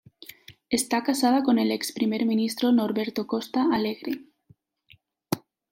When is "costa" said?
3.27-3.67